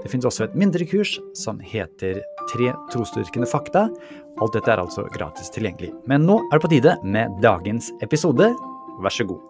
Det 0.00 0.08
finnes 0.08 0.24
også 0.24 0.46
et 0.46 0.56
mindre 0.56 0.86
kurs 0.88 1.18
som 1.36 1.58
heter 1.60 2.22
Tre 2.48 2.70
trosdyrkende 2.90 3.46
fakta. 3.46 3.84
Alt 4.40 4.54
dette 4.56 4.72
er 4.72 4.80
altså 4.80 5.04
gratis 5.12 5.52
tilgjengelig. 5.52 5.92
Men 6.08 6.24
nå 6.26 6.38
er 6.48 6.56
det 6.56 6.64
på 6.64 6.70
tide 6.72 6.94
med 7.04 7.36
dagens 7.44 7.90
episode. 8.02 8.48
Vær 9.04 9.14
så 9.14 9.26
god. 9.28 9.44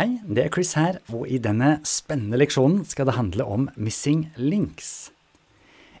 Hei, 0.00 0.08
det 0.24 0.46
er 0.46 0.50
Chris 0.56 0.72
her, 0.80 0.98
og 1.12 1.28
i 1.28 1.36
denne 1.38 1.76
spennende 1.86 2.40
leksjonen 2.40 2.80
skal 2.88 3.06
det 3.06 3.18
handle 3.20 3.44
om 3.44 3.68
missing 3.76 4.30
links. 4.40 5.12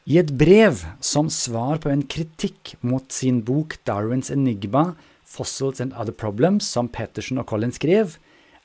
I 0.08 0.18
et 0.18 0.32
brev 0.40 0.80
som 1.04 1.28
svar 1.30 1.78
på 1.84 1.92
en 1.92 2.02
kritikk 2.02 2.74
mot 2.80 3.04
sin 3.12 3.44
bok 3.46 3.76
Darwins 3.86 4.32
Enigma, 4.32 4.94
Fossils 5.22 5.84
and 5.84 5.92
Other 5.92 6.16
Problems, 6.16 6.66
som 6.66 6.88
Petterson 6.88 7.38
og 7.38 7.46
Collins 7.52 7.78
skrev, 7.78 8.16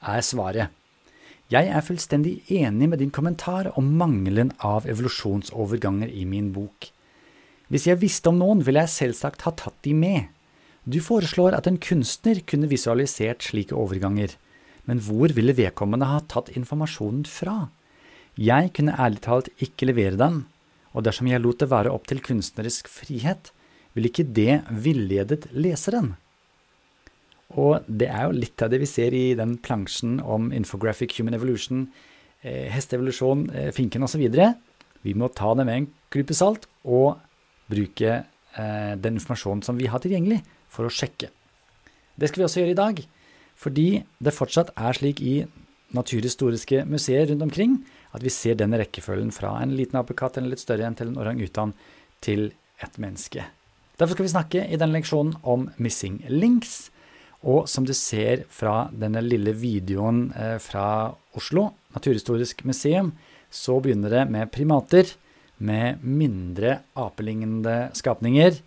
er 0.02 0.22
svaret. 0.26 0.74
Jeg 1.48 1.70
er 1.72 1.84
fullstendig 1.86 2.42
enig 2.52 2.90
med 2.92 3.00
din 3.00 3.12
kommentar 3.14 3.70
om 3.80 3.94
mangelen 3.96 4.52
av 4.60 4.88
evolusjonsoverganger 4.90 6.12
i 6.12 6.26
min 6.28 6.50
bok. 6.52 6.90
Hvis 7.72 7.88
jeg 7.88 8.02
visste 8.02 8.32
om 8.32 8.42
noen, 8.42 8.64
ville 8.64 8.84
jeg 8.84 8.94
selvsagt 8.94 9.46
ha 9.48 9.54
tatt 9.56 9.80
de 9.88 9.94
med. 9.96 10.28
Du 10.84 11.00
foreslår 11.04 11.56
at 11.56 11.68
en 11.68 11.80
kunstner 11.80 12.42
kunne 12.48 12.70
visualisert 12.72 13.48
slike 13.48 13.76
overganger, 13.76 14.36
men 14.88 15.02
hvor 15.04 15.32
ville 15.36 15.56
vedkommende 15.56 16.08
ha 16.08 16.22
tatt 16.32 16.52
informasjonen 16.56 17.26
fra? 17.28 17.70
Jeg 18.40 18.72
kunne 18.76 18.96
ærlig 18.96 19.24
talt 19.26 19.50
ikke 19.64 19.90
levere 19.90 20.20
den, 20.20 20.46
og 20.96 21.08
dersom 21.08 21.28
jeg 21.32 21.44
lot 21.44 21.60
det 21.64 21.72
være 21.72 21.92
opp 21.92 22.08
til 22.08 22.24
kunstnerisk 22.24 22.88
frihet, 22.92 23.52
ville 23.96 24.12
ikke 24.12 24.28
det 24.36 24.62
villedet 24.70 25.48
leseren. 25.56 26.16
Og 27.56 27.86
det 27.88 28.10
er 28.12 28.28
jo 28.28 28.36
litt 28.36 28.62
av 28.62 28.72
det 28.74 28.82
vi 28.82 28.90
ser 28.90 29.16
i 29.16 29.32
den 29.38 29.56
plansjen 29.64 30.20
om 30.20 30.50
infographic 30.56 31.16
human 31.20 31.38
evolution, 31.38 31.88
eh, 32.42 32.68
hesteevolusjon, 32.74 33.50
eh, 33.56 33.72
finken 33.72 34.04
osv. 34.04 34.26
Vi 35.04 35.14
må 35.14 35.34
ta 35.34 35.54
det 35.56 35.66
med 35.66 35.76
en 35.78 35.88
klype 36.12 36.36
salt 36.36 36.68
og 36.84 37.18
bruke 37.70 38.26
eh, 38.58 38.96
den 38.96 39.16
informasjonen 39.16 39.64
som 39.64 39.78
vi 39.78 39.88
har 39.88 40.00
tilgjengelig, 40.00 40.42
for 40.68 40.88
å 40.88 40.92
sjekke. 40.92 41.30
Det 42.18 42.28
skal 42.28 42.42
vi 42.42 42.48
også 42.48 42.62
gjøre 42.62 42.76
i 42.76 42.82
dag, 42.82 43.00
fordi 43.56 44.04
det 44.20 44.34
fortsatt 44.36 44.74
er 44.76 44.98
slik 44.98 45.22
i 45.22 45.46
naturhistoriske 45.96 46.84
museer 46.90 47.30
rundt 47.30 47.46
omkring 47.46 47.78
at 48.16 48.24
vi 48.24 48.34
ser 48.34 48.58
den 48.60 48.76
rekkefølgen 48.76 49.32
fra 49.32 49.54
en 49.62 49.76
liten 49.78 50.00
apekatt 50.00 50.38
eller 50.38 50.56
litt 50.56 50.64
større 50.64 50.88
enn 50.88 50.98
til 50.98 51.12
en 51.12 51.22
orang-utan 51.22 51.74
til 52.26 52.50
et 52.84 53.00
menneske. 53.02 53.46
Derfor 53.98 54.18
skal 54.18 54.28
vi 54.28 54.34
snakke 54.34 54.66
i 54.68 54.78
denne 54.78 54.98
leksjonen 54.98 55.38
om 55.48 55.70
missing 55.82 56.20
links. 56.30 56.90
Og 57.48 57.68
som 57.72 57.86
du 57.88 57.94
ser 57.96 58.44
fra 58.52 58.90
denne 58.92 59.24
lille 59.24 59.54
videoen 59.56 60.28
eh, 60.36 60.58
fra 60.60 61.14
Oslo, 61.38 61.70
Naturhistorisk 61.96 62.66
museum, 62.68 63.14
så 63.50 63.78
begynner 63.80 64.12
det 64.12 64.26
med 64.34 64.52
primater 64.52 65.14
med 65.58 66.04
mindre 66.04 66.82
apelignende 67.00 67.90
skapninger. 67.98 68.60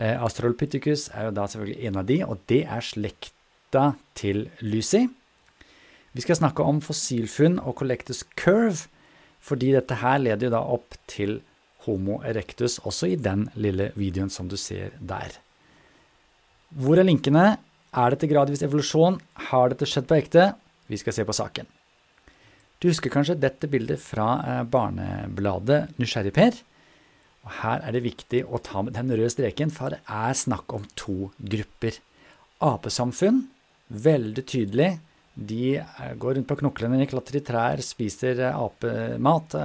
Eh, 0.00 0.16
er 0.16 1.24
jo 1.28 1.34
da 1.36 1.46
selvfølgelig 1.46 1.86
en 1.86 2.00
av 2.00 2.06
de, 2.08 2.18
og 2.24 2.40
det 2.48 2.62
er 2.64 2.80
slekta 2.80 3.92
til 4.16 4.48
Lucy. 4.64 5.04
Vi 6.12 6.24
skal 6.24 6.40
snakke 6.40 6.64
om 6.64 6.80
fossilfunn 6.84 7.58
og 7.60 7.76
collectus 7.80 8.24
curve, 8.36 8.88
fordi 9.40 9.72
dette 9.74 10.00
her 10.00 10.20
leder 10.22 10.48
jo 10.48 10.54
da 10.54 10.60
opp 10.60 10.96
til 11.10 11.40
Homo 11.84 12.20
erectus, 12.22 12.78
også 12.86 13.08
i 13.10 13.16
den 13.18 13.48
lille 13.58 13.90
videoen 13.98 14.30
som 14.30 14.48
du 14.48 14.56
ser 14.56 14.94
der. 15.00 15.34
Hvor 16.78 16.96
er 16.96 17.08
linkene? 17.08 17.56
Er 17.92 18.14
dette 18.14 18.24
gradvis 18.24 18.62
evolusjon? 18.64 19.18
Har 19.50 19.68
dette 19.68 19.84
skjedd 19.84 20.06
på 20.08 20.16
ekte? 20.16 20.46
Vi 20.88 20.96
skal 20.96 21.12
se 21.12 21.26
på 21.28 21.34
saken. 21.36 21.66
Du 22.80 22.86
husker 22.88 23.12
kanskje 23.12 23.36
dette 23.36 23.68
bildet 23.68 24.00
fra 24.00 24.28
eh, 24.48 24.62
barnebladet 24.64 25.98
Nysgjerrig 26.00 26.32
Per? 26.38 26.56
Og 27.44 27.52
her 27.58 27.84
er 27.84 27.92
det 27.92 28.02
viktig 28.06 28.40
å 28.48 28.62
ta 28.64 28.80
med 28.80 28.96
den 28.96 29.12
røde 29.12 29.28
streken, 29.34 29.74
for 29.74 29.92
det 29.92 30.00
er 30.08 30.40
snakk 30.40 30.72
om 30.72 30.88
to 30.96 31.28
grupper. 31.36 32.00
Apesamfunn, 32.64 33.44
veldig 33.92 34.46
tydelig. 34.48 34.88
De 35.36 35.76
eh, 35.84 36.16
går 36.16 36.38
rundt 36.38 36.48
på 36.48 36.60
knoklene, 36.64 37.04
klatrer 37.12 37.42
i 37.42 37.44
trær, 37.44 37.84
spiser 37.84 38.40
eh, 38.48 38.56
apemat, 38.56 39.60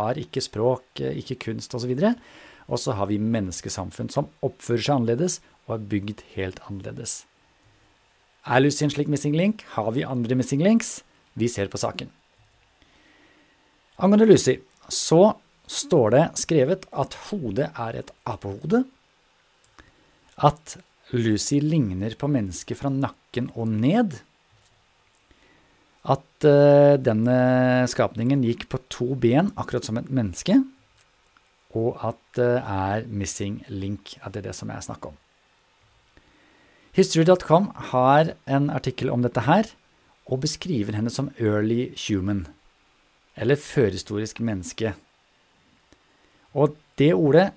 har 0.00 0.24
ikke 0.24 0.48
språk, 0.48 1.04
ikke 1.12 1.42
kunst 1.50 1.76
osv. 1.76 1.92
Og 2.72 2.80
så 2.80 2.96
har 2.96 3.12
vi 3.12 3.20
menneskesamfunn 3.20 4.08
som 4.16 4.32
oppfører 4.40 4.88
seg 4.88 4.96
annerledes 4.96 5.42
og 5.68 5.76
er 5.76 5.88
bygd 5.92 6.28
helt 6.40 6.64
annerledes. 6.70 7.26
Er 8.46 8.62
Lucy 8.62 8.84
en 8.86 8.92
slik 8.94 9.08
missing 9.10 9.34
link? 9.34 9.64
Har 9.74 9.90
vi 9.90 10.04
andre 10.06 10.36
missing 10.38 10.62
links? 10.62 11.00
Vi 11.34 11.48
ser 11.50 11.66
på 11.66 11.80
saken. 11.82 12.12
Angående 13.98 14.28
Lucy 14.28 14.60
så 14.92 15.34
står 15.66 16.14
det 16.14 16.24
skrevet 16.38 16.86
at 16.94 17.16
hodet 17.26 17.72
er 17.74 17.98
et 17.98 18.12
apehode. 18.28 18.84
At 20.38 20.76
Lucy 21.10 21.58
ligner 21.58 22.14
på 22.18 22.30
mennesket 22.30 22.78
fra 22.78 22.92
nakken 22.92 23.50
og 23.56 23.66
ned. 23.72 24.20
At 26.06 26.46
uh, 26.46 26.94
denne 27.02 27.36
skapningen 27.90 28.46
gikk 28.46 28.68
på 28.70 28.78
to 28.92 29.14
ben, 29.18 29.50
akkurat 29.58 29.88
som 29.88 29.98
et 29.98 30.10
menneske. 30.12 30.60
Og 31.74 31.96
at 31.98 32.22
det 32.38 32.52
uh, 32.62 32.74
er 32.94 33.10
missing 33.10 33.64
link, 33.66 34.20
at 34.22 34.36
det 34.36 34.44
er 34.44 34.52
det 34.52 34.58
som 34.60 34.70
jeg 34.70 34.86
snakker 34.86 35.10
om. 35.10 35.22
History.com 36.96 37.66
har 37.92 38.30
en 38.48 38.70
artikkel 38.72 39.10
om 39.12 39.20
dette 39.20 39.42
her, 39.44 39.66
og 40.32 40.40
beskriver 40.46 40.96
henne 40.96 41.10
som 41.12 41.28
early 41.36 41.90
human, 42.06 42.46
eller 43.36 43.60
førhistorisk 43.60 44.40
menneske. 44.40 44.94
Og 46.56 46.78
det 46.96 47.10
ordet, 47.12 47.50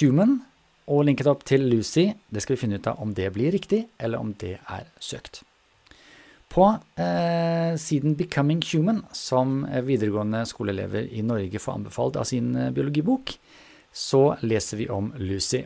human, 0.00 0.40
og 0.90 1.04
linket 1.06 1.30
opp 1.30 1.44
til 1.46 1.68
Lucy, 1.70 2.08
det 2.34 2.42
skal 2.42 2.56
vi 2.56 2.62
finne 2.64 2.80
ut 2.80 2.88
av 2.90 2.98
om 2.98 3.12
det 3.14 3.28
blir 3.36 3.54
riktig, 3.54 3.84
eller 4.02 4.18
om 4.18 4.34
det 4.42 4.56
er 4.58 4.90
søkt. 4.98 5.44
På 6.50 6.72
eh, 6.98 7.78
siden 7.78 8.18
Becoming 8.18 8.64
Human, 8.72 9.04
som 9.14 9.60
videregående 9.86 10.42
skoleelever 10.50 11.06
i 11.14 11.22
Norge 11.22 11.62
får 11.62 11.78
anbefalt 11.78 12.18
av 12.18 12.26
sin 12.26 12.56
eh, 12.58 12.72
biologibok, 12.74 13.36
så 13.94 14.32
leser 14.42 14.82
vi 14.82 14.90
om 14.90 15.12
Lucy. 15.22 15.62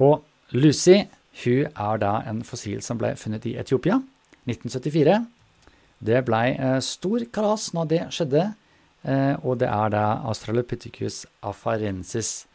Og 0.00 0.24
Lucy 0.56 1.02
hun 1.44 1.68
er 1.70 2.00
da 2.02 2.12
en 2.26 2.42
fossil 2.46 2.80
som 2.82 2.98
ble 2.98 3.12
funnet 3.18 3.46
i 3.46 3.56
Etiopia 3.60 4.00
1974. 4.48 5.18
Det 5.98 6.22
ble 6.26 6.42
eh, 6.54 6.78
stor 6.84 7.24
kalas 7.34 7.70
når 7.74 7.90
det 7.92 8.02
skjedde, 8.14 8.44
eh, 9.02 9.34
og 9.42 9.58
det 9.62 9.68
er 9.70 9.94
da 9.94 10.04
Australopithecus 10.30 11.24
afarensis 11.46 12.46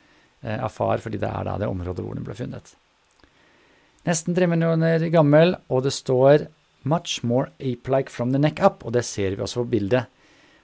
eh, 0.43 0.57
afar, 0.57 1.03
fordi 1.03 1.19
det 1.21 1.29
er 1.29 1.47
da 1.47 1.57
det 1.61 1.69
området 1.71 2.05
hvor 2.05 2.17
den 2.17 2.27
ble 2.27 2.37
funnet. 2.37 2.73
Nesten 4.07 4.35
tre 4.35 4.47
millioner 4.51 5.05
gammel, 5.11 5.55
og 5.71 5.83
det 5.85 5.93
står 5.95 6.47
'much 6.83 7.23
more 7.23 7.51
ape-like 7.59 8.09
from 8.09 8.31
the 8.31 8.39
neck 8.39 8.59
up', 8.59 8.83
og 8.83 8.93
det 8.93 9.05
ser 9.05 9.35
vi 9.35 9.41
også 9.41 9.63
på 9.63 9.71
bildet. 9.75 10.05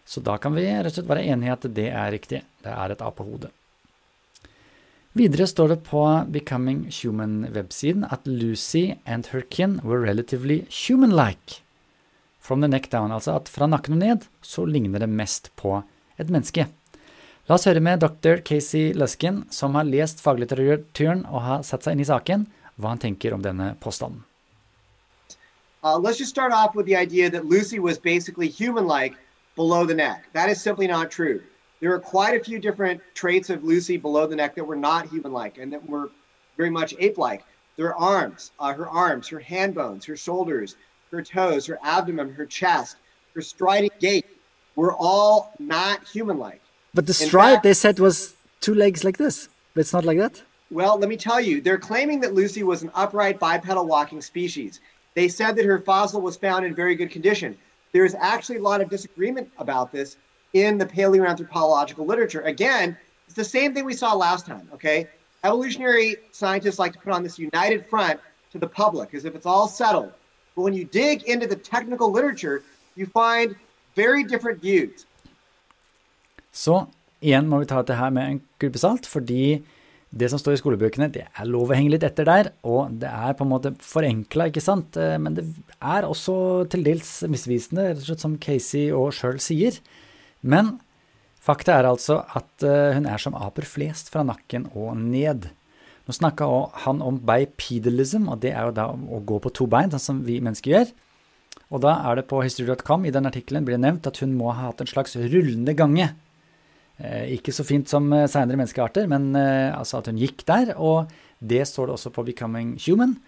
Så 0.06 0.20
da 0.20 0.38
kan 0.38 0.54
vi 0.56 0.66
rett 0.66 0.86
og 0.86 0.92
slett 0.92 1.08
være 1.08 1.24
enige 1.24 1.48
i 1.48 1.54
at 1.54 1.74
det 1.76 1.88
er 1.88 2.12
riktig. 2.12 2.42
Det 2.64 2.72
er 2.72 2.92
et 2.92 3.02
apehode. 3.02 3.52
Videre 5.18 5.48
står 5.50 5.72
det 5.72 5.84
på 5.88 6.02
Becoming 6.30 6.84
Human-websiden 6.94 8.06
at 8.14 8.28
Lucy 8.28 8.94
and 9.06 9.26
her 9.34 9.42
kin 9.42 9.80
were 9.84 9.98
relatively 9.98 10.68
human-like. 10.70 11.64
From 12.40 12.62
the 12.62 12.68
neck 12.68 12.92
down, 12.92 13.12
altså 13.12 13.36
at 13.36 13.50
fra 13.50 13.66
nakken 13.66 13.98
og 13.98 14.04
ned 14.04 14.28
så 14.42 14.66
ligner 14.66 15.02
det 15.02 15.10
mest 15.10 15.50
på 15.58 15.82
et 16.20 16.30
menneske. 16.30 16.68
La 17.50 17.58
oss 17.58 17.66
høre 17.66 17.82
med 17.82 18.04
dr. 18.06 18.44
Casey 18.46 18.94
Luskin, 18.94 19.48
som 19.50 19.74
har 19.74 19.90
lest 19.90 20.22
faglitteraturen 20.22 21.26
og 21.26 21.42
har 21.42 21.64
satt 21.66 21.88
seg 21.88 21.98
inn 21.98 22.06
i 22.06 22.10
saken, 22.10 22.46
hva 22.78 22.94
han 22.94 23.02
tenker 23.02 23.34
om 23.34 23.42
denne 23.42 23.74
påstanden. 23.82 24.22
Uh, 25.82 25.98
let's 25.98 26.20
just 26.20 26.30
start 26.30 26.54
off 26.54 26.76
with 26.76 26.86
the 26.86 26.96
idea 26.96 27.32
that 27.32 27.50
Lucy 27.50 27.80
was 27.80 27.98
basically 27.98 28.48
human-like 28.48 29.16
below 29.56 29.88
the 29.88 29.96
neck. 29.96 30.30
That 30.34 30.50
is 30.50 30.62
simply 30.62 30.86
not 30.86 31.10
true. 31.10 31.42
There 31.80 31.94
are 31.94 32.00
quite 32.00 32.40
a 32.40 32.44
few 32.44 32.60
different 32.60 33.02
traits 33.14 33.50
of 33.50 33.64
Lucy 33.64 33.98
below 33.98 34.28
the 34.28 34.36
neck 34.36 34.56
that 34.56 34.64
were 34.64 34.76
not 34.76 35.08
human-like 35.08 35.58
and 35.58 35.72
that 35.72 35.88
were 35.88 36.10
very 36.58 36.70
much 36.70 36.94
ape-like. 37.00 37.44
Their 37.78 37.96
arms, 37.96 38.52
uh, 38.60 38.74
her 38.74 38.90
arms, 38.90 39.30
her 39.30 39.40
hand 39.40 39.76
bones, 39.76 40.04
her 40.06 40.18
shoulders, 40.18 40.76
her 41.12 41.22
toes, 41.22 41.66
her 41.68 41.80
abdomen, 41.82 42.34
her 42.34 42.46
chest, 42.46 42.98
her 43.34 43.42
striding 43.42 43.92
gait 44.00 44.26
were 44.76 44.94
all 44.94 45.54
not 45.60 46.06
human-like. 46.06 46.62
But 46.94 47.08
the 47.08 47.14
stride 47.14 47.56
fact, 47.56 47.64
they 47.64 47.74
said 47.74 48.00
was 48.00 48.36
two 48.60 48.76
legs 48.76 49.04
like 49.04 49.18
this. 49.18 49.48
But 49.74 49.82
it's 49.82 49.94
not 49.94 50.04
like 50.04 50.18
that. 50.18 50.42
Well, 50.72 51.00
let 51.00 51.10
me 51.10 51.18
tell 51.18 51.40
you, 51.40 51.62
they're 51.62 51.78
claiming 51.78 52.20
that 52.22 52.34
Lucy 52.34 52.64
was 52.64 52.84
an 52.84 52.92
upright 52.94 53.40
bipedal 53.40 53.86
walking 53.88 54.22
species. 54.22 54.82
They 55.16 55.28
said 55.28 55.56
that 55.56 55.66
her 55.66 55.80
fossil 55.80 56.22
was 56.22 56.36
found 56.36 56.66
in 56.66 56.76
very 56.76 56.96
good 56.96 57.12
condition. 57.12 57.58
There's 57.92 58.14
actually 58.16 58.58
a 58.58 58.62
lot 58.62 58.82
of 58.82 58.90
disagreement 58.90 59.50
about 59.58 59.92
this 59.92 60.18
in 60.54 60.78
the 60.78 60.86
paleoanthropological 60.86 62.06
literature. 62.06 62.42
Again, 62.42 62.98
it's 63.28 63.36
the 63.36 63.44
same 63.44 63.74
thing 63.74 63.86
we 63.86 63.94
saw 63.94 64.14
last 64.14 64.46
time, 64.46 64.68
okay? 64.74 65.08
Evolutionary 65.44 66.18
scientists 66.32 66.80
like 66.80 66.94
to 66.94 67.00
put 67.00 67.14
on 67.14 67.24
this 67.24 67.38
united 67.40 67.86
front 67.86 68.20
to 68.52 68.58
the 68.58 68.68
public 68.68 69.14
as 69.14 69.26
if 69.26 69.36
it's 69.36 69.46
all 69.46 69.68
settled. 69.68 70.12
But 70.56 70.64
when 70.64 70.74
you 70.74 70.86
dig 70.86 71.24
into 71.24 71.48
the 71.48 71.56
technical 71.56 72.12
literature, 72.12 72.64
you 72.96 73.06
find 73.06 73.56
very 73.96 74.24
different 74.24 74.62
views. 74.62 75.06
Så 76.52 76.88
igjen 77.22 77.48
må 77.48 77.60
vi 77.62 77.68
ta 77.70 77.84
dette 77.84 77.96
her 78.00 78.10
med 78.10 78.32
en 78.32 78.42
klype 78.60 78.82
salt, 78.82 79.06
fordi 79.06 79.62
det 80.10 80.30
som 80.32 80.40
står 80.42 80.56
i 80.56 80.60
skolebøkene, 80.60 81.12
det 81.14 81.28
er 81.28 81.48
lov 81.48 81.70
å 81.70 81.78
henge 81.78 81.94
litt 81.94 82.04
etter 82.08 82.26
der, 82.26 82.50
og 82.66 82.96
det 83.02 83.10
er 83.10 83.36
på 83.38 83.46
en 83.46 83.52
måte 83.52 83.76
forenkla, 83.86 84.48
ikke 84.50 84.64
sant, 84.64 84.98
eh, 84.98 85.20
men 85.22 85.36
det 85.38 85.46
er 85.78 86.08
også 86.08 86.66
til 86.74 86.82
dels 86.88 87.12
misvisende, 87.30 87.92
rett 87.92 88.02
og 88.02 88.08
slett 88.08 88.26
som 88.26 88.38
Casey 88.42 88.88
og 88.90 89.14
sjøl 89.14 89.38
sier. 89.44 89.78
Men 90.42 90.78
fakta 91.44 91.78
er 91.80 91.90
altså 91.90 92.22
at 92.38 92.66
eh, 92.66 92.96
hun 92.96 93.08
er 93.10 93.22
som 93.22 93.38
aper 93.38 93.68
flest 93.68 94.12
fra 94.14 94.24
nakken 94.28 94.70
og 94.74 94.96
ned. 95.00 95.50
Nå 96.08 96.16
snakka 96.16 96.48
han 96.86 97.04
om 97.06 97.20
bipedalism, 97.22 98.30
og 98.32 98.42
det 98.44 98.54
er 98.56 98.70
jo 98.70 98.78
da 98.78 98.88
å 98.94 99.22
gå 99.26 99.40
på 99.44 99.54
to 99.54 99.70
bein, 99.70 99.92
sånn 99.94 100.06
som 100.06 100.24
vi 100.26 100.40
mennesker 100.44 100.74
gjør. 100.74 100.96
Og 101.70 101.84
da 101.84 102.00
er 102.10 102.18
det 102.18 102.30
på 102.30 102.42
history.com 102.42 103.06
i 103.06 103.14
den 103.14 103.30
artikkelen 103.30 103.66
blir 103.66 103.78
det 103.78 103.84
nevnt 103.84 104.08
at 104.10 104.18
hun 104.24 104.34
må 104.38 104.50
ha 104.56 104.72
hatt 104.72 104.82
en 104.82 104.90
slags 104.90 105.14
rullende 105.20 105.76
gange. 105.78 106.10
Eh, 106.98 107.36
ikke 107.38 107.54
så 107.56 107.66
fint 107.68 107.92
som 107.92 108.10
eh, 108.16 108.26
seinere 108.32 108.58
menneskearter, 108.58 109.06
men 109.12 109.36
altså 109.38 110.00
at 110.00 110.10
hun 110.10 110.20
gikk 110.22 110.48
der. 110.50 110.74
Og 110.78 111.12
det 111.40 111.62
står 111.70 111.88
det 111.88 112.00
også 112.00 112.14
på 112.16 112.26
Becoming 112.32 112.74
Human, 112.88 113.20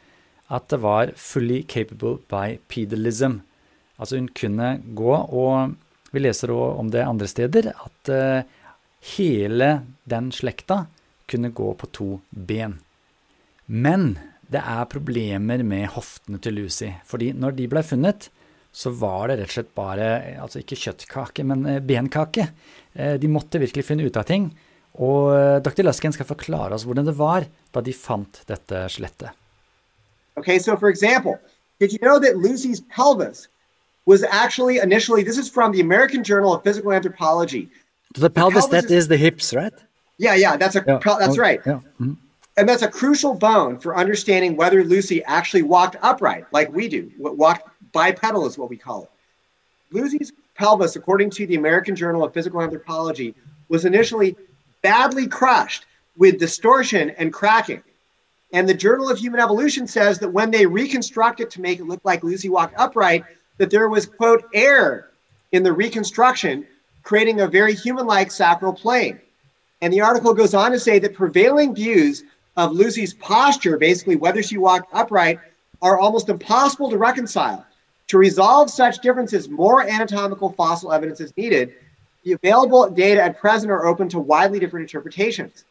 at 0.51 0.67
det 0.73 0.81
var 0.83 1.13
fully 1.15 1.61
capable 1.69 2.17
by 2.31 2.57
pedalism. 2.71 3.39
Altså 4.01 4.17
hun 4.17 4.31
kunne 4.33 4.79
gå, 4.97 5.13
og 5.13 5.77
vi 6.11 6.21
leser 6.21 6.51
også 6.53 6.79
om 6.81 6.89
det 6.91 7.05
andre 7.05 7.27
steder, 7.27 7.71
at 7.71 8.11
hele 9.15 9.69
den 10.03 10.31
slekta 10.35 10.83
kunne 11.31 11.53
gå 11.55 11.69
på 11.79 11.89
to 11.95 12.09
ben. 12.29 12.77
Men 13.65 14.17
det 14.51 14.59
er 14.59 14.89
problemer 14.91 15.63
med 15.63 15.93
hoftene 15.95 16.41
til 16.43 16.59
Lucy, 16.59 16.89
fordi 17.07 17.31
når 17.31 17.55
de 17.55 17.67
ble 17.71 17.83
funnet, 17.87 18.27
så 18.71 18.91
var 18.95 19.27
det 19.27 19.39
rett 19.39 19.51
og 19.51 19.55
slett 19.57 19.71
bare 19.75 20.09
altså 20.39 20.61
ikke 20.61 20.79
kjøttkake, 20.79 21.43
men 21.47 21.65
eh, 21.67 21.81
benkake. 21.83 22.47
Eh, 22.93 23.15
de 23.19 23.31
måtte 23.31 23.59
virkelig 23.59 23.83
finne 23.87 24.07
ut 24.07 24.19
av 24.19 24.27
ting. 24.27 24.47
Og 25.03 25.31
eh, 25.35 25.57
Dr. 25.63 25.83
Luskin 25.83 26.15
skal 26.15 26.29
forklare 26.29 26.77
oss 26.77 26.85
hvordan 26.87 27.07
det 27.07 27.17
var 27.19 27.47
da 27.75 27.83
de 27.83 27.95
fant 27.95 28.41
dette 28.47 28.85
skjelettet. 28.91 29.35
Okay, 30.39 30.57
so 30.59 30.77
for 30.77 30.87
example, 30.87 31.35
did 31.79 31.91
you 31.91 31.99
know 31.99 32.17
that 32.19 32.39
Lucy's 32.39 32.79
pelvis 32.95 33.49
was 34.05 34.23
actually 34.23 34.79
initially, 34.79 35.23
this 35.23 35.37
is 35.37 35.49
from 35.49 35.71
the 35.71 35.81
American 35.81 36.23
Journal 36.23 36.53
of 36.53 36.63
Physical 36.63 36.91
Anthropology. 36.91 37.69
The 38.13 38.29
pelvis, 38.29 38.65
the 38.65 38.69
pelvis 38.69 38.71
that 38.71 38.85
is, 38.85 38.91
is, 38.91 39.07
the 39.07 39.17
hips, 39.17 39.53
right? 39.53 39.73
Yeah, 40.17 40.35
yeah, 40.35 40.57
that's 40.57 40.75
a 40.75 40.83
yeah. 40.85 40.99
that's 41.03 41.37
right. 41.37 41.61
Yeah. 41.65 41.73
Mm-hmm. 41.73 42.13
And 42.57 42.67
that's 42.67 42.81
a 42.81 42.87
crucial 42.87 43.33
bone 43.33 43.79
for 43.79 43.95
understanding 43.95 44.57
whether 44.57 44.83
Lucy 44.83 45.23
actually 45.23 45.63
walked 45.63 45.95
upright, 46.01 46.45
like 46.51 46.71
we 46.73 46.89
do, 46.89 47.09
What 47.17 47.37
walked 47.37 47.69
bipedal 47.93 48.45
is 48.45 48.57
what 48.57 48.69
we 48.69 48.77
call 48.77 49.03
it. 49.03 49.09
Lucy's 49.91 50.33
pelvis, 50.55 50.95
according 50.95 51.29
to 51.31 51.47
the 51.47 51.55
American 51.55 51.95
Journal 51.95 52.23
of 52.23 52.33
Physical 52.33 52.61
Anthropology, 52.61 53.33
was 53.69 53.85
initially 53.85 54.35
badly 54.81 55.27
crushed 55.27 55.85
with 56.17 56.39
distortion 56.39 57.11
and 57.11 57.31
cracking. 57.31 57.81
And 58.53 58.67
the 58.67 58.73
Journal 58.73 59.09
of 59.09 59.17
Human 59.17 59.39
Evolution 59.39 59.87
says 59.87 60.19
that 60.19 60.29
when 60.29 60.51
they 60.51 60.65
reconstruct 60.65 61.39
it 61.39 61.49
to 61.51 61.61
make 61.61 61.79
it 61.79 61.85
look 61.85 62.01
like 62.03 62.23
Lucy 62.23 62.49
walked 62.49 62.75
upright, 62.77 63.23
that 63.61 63.69
there 63.69 63.89
was, 63.89 64.07
quote, 64.07 64.43
air 64.55 65.11
in 65.51 65.61
the 65.61 65.71
reconstruction, 65.71 66.65
creating 67.03 67.41
a 67.41 67.47
very 67.47 67.75
human 67.75 68.07
like 68.07 68.31
sacral 68.31 68.73
plane. 68.73 69.19
And 69.81 69.93
the 69.93 70.01
article 70.01 70.33
goes 70.33 70.55
on 70.55 70.71
to 70.71 70.79
say 70.79 70.97
that 70.97 71.13
prevailing 71.13 71.75
views 71.75 72.23
of 72.57 72.71
Lucy's 72.71 73.13
posture, 73.13 73.77
basically 73.77 74.15
whether 74.15 74.41
she 74.41 74.57
walked 74.57 74.89
upright, 75.01 75.37
are 75.83 75.99
almost 75.99 76.27
impossible 76.27 76.89
to 76.89 76.97
reconcile. 76.97 77.63
To 78.07 78.17
resolve 78.17 78.71
such 78.71 78.97
differences, 79.05 79.47
more 79.47 79.83
anatomical 79.83 80.49
fossil 80.53 80.91
evidence 80.91 81.19
is 81.19 81.31
needed. 81.37 81.65
The 82.23 82.33
available 82.33 82.89
data 82.89 83.21
at 83.21 83.39
present 83.39 83.71
are 83.71 83.85
open 83.85 84.09
to 84.09 84.19
widely 84.19 84.57
different 84.59 84.83
interpretations. 84.89 85.65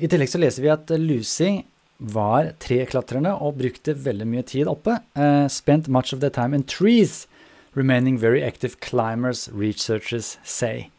I 0.00 0.06
tillegg 0.06 0.30
så 0.30 0.38
leser 0.38 0.62
vi 0.62 0.68
at 0.68 0.90
Lucy 0.90 1.66
var 1.98 2.52
treklatrende 2.62 3.34
og 3.42 3.58
brukte 3.58 3.94
veldig 4.04 4.26
mye 4.26 4.44
tid 4.46 4.70
oppe. 4.70 4.98
Uh, 5.18 5.48
spent 5.50 5.88
much 5.88 6.14
of 6.14 6.20
the 6.20 6.30
time 6.30 6.54
in 6.54 6.62
trees, 6.62 7.26
remaining 7.74 8.18
very 8.18 8.42
active 8.42 8.80
climbers, 8.80 9.48
researchers 9.52 10.38
say. 10.44 10.90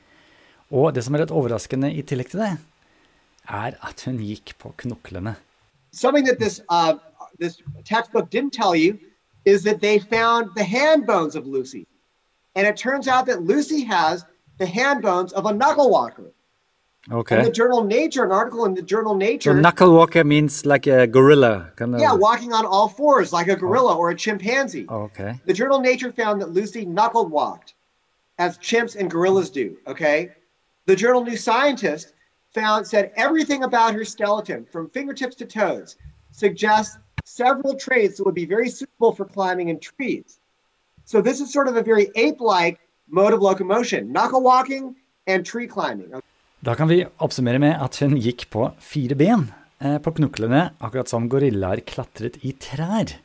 Og 0.72 0.94
det 0.94 1.04
som 1.04 1.16
er 1.16 1.24
litt 1.24 1.34
overraskende 1.34 1.90
i 1.94 2.04
tillegg 2.04 2.32
til 2.32 2.44
det, 2.44 2.52
er 3.50 3.78
at 3.82 4.04
hun 4.06 4.20
gikk 4.22 4.54
på 4.60 4.74
knoklene. 4.78 5.36
Something 5.92 6.26
that 6.28 6.38
this, 6.38 6.62
uh, 6.70 6.94
this 7.40 7.62
textbook 7.86 8.30
didn't 8.30 8.54
tell 8.54 8.76
you 8.76 9.00
is 9.46 9.64
that 9.64 9.82
they 9.82 10.00
found 10.00 10.52
the 10.56 10.64
hand 10.64 11.08
bones 11.08 11.36
of 11.36 11.48
Lucy. 11.48 11.88
And 12.56 12.68
it 12.68 12.78
turns 12.78 13.08
out 13.08 13.26
that 13.26 13.44
Lucy 13.44 13.84
has 13.84 14.26
the 14.60 14.66
hand 14.66 15.02
bones 15.02 15.34
of 15.34 15.46
a 15.46 15.54
knuckle 15.54 15.90
walker. 15.90 16.32
Okay. 17.12 17.40
In 17.40 17.46
the 17.46 17.52
journal 17.52 17.84
Nature, 17.84 18.26
an 18.26 18.32
article 18.32 18.66
in 18.66 18.74
the 18.74 18.82
journal 18.82 19.16
Nature. 19.16 19.52
So 19.52 19.60
knuckle 19.60 19.94
walker 19.94 20.24
means 20.24 20.66
like 20.66 20.86
a 20.86 21.08
gorilla. 21.08 21.72
Kind 21.76 21.96
of... 21.96 22.02
Yeah, 22.02 22.14
walking 22.14 22.54
on 22.54 22.66
all 22.66 22.90
fours 22.90 23.32
like 23.32 23.48
a 23.48 23.54
oh. 23.54 23.56
gorilla 23.56 23.96
oh. 23.96 24.00
or 24.00 24.10
a 24.12 24.16
chimpanzee. 24.16 24.86
Oh, 24.90 25.04
okay. 25.04 25.40
The 25.46 25.54
journal 25.54 25.80
Nature 25.80 26.12
found 26.12 26.42
that 26.42 26.52
Lucy 26.52 26.86
knuckle 26.86 27.28
walked 27.28 27.74
as 28.38 28.58
chimps 28.58 28.96
and 28.96 29.10
gorillas 29.10 29.50
do. 29.50 29.78
Okay. 29.88 30.32
The 30.86 30.96
journal 30.96 31.24
New 31.24 31.38
Scientist 31.38 32.14
found 32.54 32.86
said 32.86 33.12
everything 33.16 33.64
about 33.64 33.94
her 33.94 34.04
skeleton, 34.04 34.66
from 34.66 34.90
fingertips 34.90 35.36
to 35.38 35.46
toes, 35.46 35.98
suggests 36.32 36.98
several 37.24 37.76
traits 37.76 38.18
that 38.18 38.26
would 38.26 38.36
be 38.36 38.46
very 38.46 38.70
suitable 38.70 39.14
for 39.14 39.26
climbing 39.26 39.70
in 39.70 39.80
trees. 39.80 40.40
So 41.06 41.22
this 41.22 41.42
is 41.42 41.52
sort 41.52 41.68
of 41.68 41.76
a 41.76 41.84
very 41.84 42.10
ape-like 42.16 42.80
mode 43.08 43.34
of 43.34 43.42
locomotion, 43.42 44.12
knuckle 44.12 44.42
walking 44.42 44.96
and 45.28 45.46
tree 45.46 45.68
climbing. 45.68 46.12
Da 46.60 46.76
kan 46.76 46.90
vi 46.92 47.06
oppsummere 47.24 47.60
med 47.64 47.78
at 47.80 48.02
hun 48.04 48.18
gikk 48.20 48.50
på 48.52 48.66
fire 48.84 49.16
ben 49.16 49.46
eh, 49.80 49.96
på 50.04 50.12
knoklene, 50.18 50.74
akkurat 50.84 51.08
som 51.08 51.30
gorillaer 51.32 51.80
klatret 51.88 52.36
i 52.44 52.52
trær. 52.52 53.16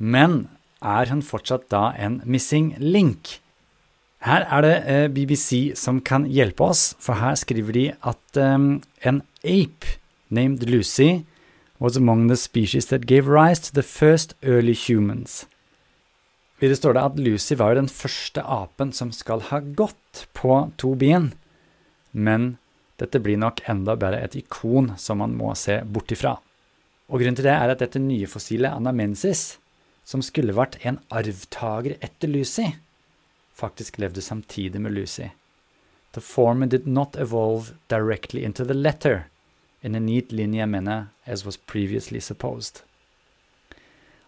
Men 0.00 0.46
er 0.80 1.12
hun 1.12 1.20
fortsatt 1.20 1.68
da 1.72 1.90
en 2.00 2.22
missing 2.24 2.72
link? 2.80 3.42
Her 4.24 4.48
er 4.48 4.64
det 4.64 4.74
eh, 4.88 5.06
BBC 5.12 5.76
som 5.76 6.00
kan 6.00 6.24
hjelpe 6.32 6.64
oss, 6.64 6.94
for 6.98 7.20
her 7.20 7.36
skriver 7.36 7.76
de 7.76 7.86
at 8.00 8.40
um, 8.40 8.80
en 9.04 9.20
ape 9.44 9.98
named 10.32 10.64
Lucy 10.64 11.26
was 11.78 11.96
among 11.96 12.28
the 12.28 12.40
species 12.40 12.88
that 12.88 13.06
gave 13.06 13.28
rise 13.28 13.60
to 13.60 13.74
the 13.74 13.84
first 13.84 14.32
early 14.42 14.72
humans. 14.72 15.44
Videre 16.56 16.80
står 16.80 16.96
det 16.96 17.04
at 17.04 17.18
Lucy 17.20 17.54
var 17.60 17.76
den 17.76 17.92
første 17.92 18.40
apen 18.40 18.96
som 18.96 19.12
skal 19.12 19.44
ha 19.52 19.60
gått 19.60 20.24
på 20.32 20.70
to 20.80 20.94
ben, 20.96 21.34
men 22.16 22.56
dette 22.96 23.20
blir 23.20 23.36
nok 23.40 23.60
enda 23.68 23.96
bare 24.00 24.22
et 24.24 24.36
ikon 24.40 24.94
som 25.00 25.20
man 25.20 25.36
må 25.36 25.52
se 25.58 25.82
bort 25.84 26.12
ifra. 26.14 26.38
Og 27.12 27.20
grunnen 27.20 27.36
til 27.38 27.46
det 27.46 27.54
er 27.54 27.70
at 27.70 27.82
dette 27.82 28.00
nye 28.02 28.26
fossilet, 28.30 28.72
anamensis, 28.72 29.58
som 30.06 30.22
skulle 30.24 30.56
vært 30.56 30.78
en 30.86 30.98
arvtaker 31.12 31.98
etter 32.00 32.30
Lucy, 32.30 32.70
faktisk 33.56 33.98
levde 34.00 34.24
samtidig 34.24 34.80
med 34.80 34.96
Lucy. 34.96 35.30
The 36.16 36.22
former 36.24 36.66
did 36.66 36.86
not 36.86 37.16
evolve 37.20 37.74
directly 37.88 38.42
into 38.44 38.64
the 38.64 38.74
letter, 38.74 39.26
in 39.82 39.94
a 39.94 40.00
neat 40.00 40.32
linje, 40.32 40.66
mene, 40.66 41.08
as 41.26 41.44
was 41.44 41.56
previously 41.56 42.20
supposed. 42.20 42.80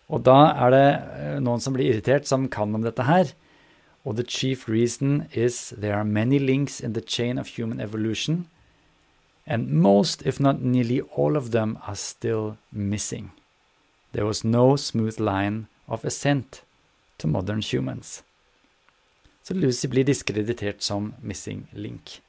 Og 0.09 0.23
da 0.25 0.37
er 0.53 0.73
det 0.73 0.87
eh, 0.89 1.39
noen 1.45 1.61
som 1.61 1.75
blir 1.77 1.89
irritert, 1.91 2.29
som 2.29 2.49
kan 2.53 2.75
om 2.75 2.85
dette 2.85 3.05
her. 3.09 3.33
Og 4.09 4.17
the 4.17 4.25
chief 4.25 4.69
reason 4.69 5.27
is 5.35 5.75
there 5.77 5.95
are 5.95 6.05
many 6.05 6.39
links 6.39 6.81
in 6.81 6.95
the 6.95 7.05
chain 7.05 7.37
of 7.39 7.59
human 7.59 7.79
evolution, 7.79 8.47
and 9.47 9.69
most, 9.69 10.23
if 10.25 10.41
not 10.41 10.63
nearly 10.63 11.03
all 11.13 11.37
of 11.37 11.51
them, 11.51 11.77
are 11.87 11.97
still 11.97 12.57
missing. 12.73 13.33
There 14.13 14.25
was 14.25 14.45
no 14.45 14.77
smooth 14.77 15.21
line 15.21 15.67
of 15.87 16.07
ascent 16.07 16.63
to 17.19 17.29
modern 17.29 17.61
humans. 17.61 18.23
Så 19.43 19.55
Lucy 19.55 19.89
blir 19.89 20.05
diskreditert 20.05 20.83
som 20.83 21.13
missing 21.21 21.67
link. 21.73 22.23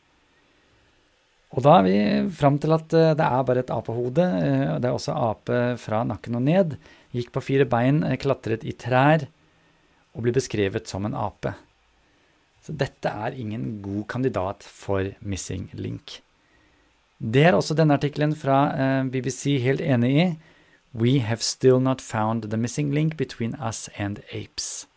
Og 1.56 1.64
da 1.64 1.80
er 1.80 1.88
vi 1.88 1.96
fram 2.36 2.60
til 2.62 2.76
at 2.76 2.94
eh, 2.94 3.16
det 3.18 3.26
er 3.26 3.48
bare 3.48 3.64
et 3.64 3.72
apehode. 3.74 4.24
Eh, 4.24 4.76
det 4.84 4.92
er 4.92 4.94
også 4.94 5.16
ape 5.16 5.62
fra 5.82 6.04
nakken 6.08 6.38
og 6.38 6.46
ned. 6.46 6.76
Gikk 7.16 7.32
på 7.34 7.44
fire 7.44 7.66
bein, 7.66 8.04
eh, 8.04 8.20
klatret 8.22 8.68
i 8.68 8.76
trær 8.76 9.26
og 10.14 10.28
blir 10.28 10.36
beskrevet 10.36 10.92
som 10.92 11.08
en 11.08 11.18
ape. 11.18 11.56
Dette 12.70 13.10
er 13.10 13.38
ingen 13.38 13.80
god 13.82 14.06
kandidat 14.12 14.64
for 14.64 15.12
missing 15.22 15.70
link. 15.74 16.20
Det 17.20 17.44
er 17.50 17.58
også 17.58 17.76
denne 17.76 17.98
artikkelen 18.00 18.36
fra 18.38 18.60
eh, 18.72 19.10
BBC 19.12 19.58
helt 19.64 19.82
enig 19.82 20.12
i. 20.14 20.28
We 20.94 21.20
have 21.20 21.44
still 21.44 21.80
not 21.80 22.02
found 22.02 22.50
the 22.50 22.58
missing 22.58 22.94
link 22.94 23.18
between 23.18 23.56
us 23.60 23.90
and 23.98 24.22
apes. 24.34 24.88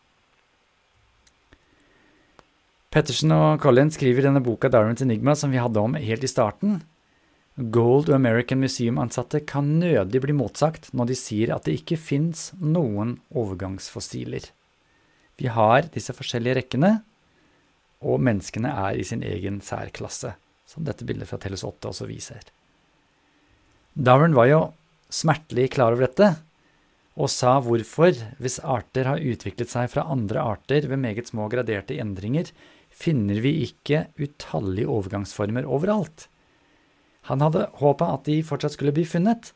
Pettersen 2.93 3.33
og 3.33 3.61
Colin 3.65 3.91
skriver 3.91 4.27
denne 4.27 4.43
boka 4.45 4.69
Darwins 4.69 5.03
Enigma 5.03 5.35
som 5.35 5.53
vi 5.53 5.61
hadde 5.61 5.81
om 5.81 5.95
helt 5.97 6.25
i 6.25 6.31
starten. 6.31 6.83
Gold 7.57 8.09
og 8.09 8.17
American 8.17 8.61
Museum-ansatte 8.61 9.43
kan 9.49 9.67
nødig 9.81 10.23
bli 10.25 10.35
motsagt 10.37 10.91
når 10.97 11.11
de 11.11 11.17
sier 11.19 11.53
at 11.53 11.67
det 11.67 11.79
ikke 11.81 12.01
fins 12.01 12.51
noen 12.61 13.19
overgangsfossiler. 13.37 14.47
Vi 15.41 15.51
har 15.53 15.89
disse 15.93 16.15
forskjellige 16.17 16.63
rekkene, 16.63 17.01
og 18.03 18.23
menneskene 18.23 18.71
er 18.71 18.99
i 18.99 19.07
sin 19.07 19.23
egen 19.27 19.61
særklasse 19.65 20.35
som 20.73 20.87
dette 20.87 21.07
bildet 21.07 21.29
fra 21.29 21.39
Telles 21.41 21.65
8 21.67 21.91
også 21.91 22.09
viser. 22.09 22.41
Darwin 23.93 24.37
var 24.37 24.49
jo 24.49 24.61
smertelig 25.13 25.73
klar 25.75 25.93
over 25.93 26.07
dette, 26.07 26.31
og 27.21 27.29
sa 27.29 27.59
hvorfor, 27.61 28.17
hvis 28.41 28.61
arter 28.65 29.11
har 29.11 29.21
utviklet 29.21 29.69
seg 29.69 29.91
fra 29.93 30.07
andre 30.09 30.41
arter 30.55 30.87
ved 30.89 31.03
meget 31.03 31.29
små 31.29 31.51
graderte 31.53 31.99
endringer, 32.01 32.49
finner 32.89 33.41
vi 33.45 33.59
ikke 33.67 34.07
utallige 34.21 34.89
overgangsformer 34.89 35.69
overalt. 35.69 36.29
Han 37.29 37.45
hadde 37.45 37.69
håpa 37.83 38.09
at 38.17 38.25
de 38.29 38.41
fortsatt 38.47 38.79
skulle 38.79 38.95
bli 38.97 39.05
funnet, 39.09 39.53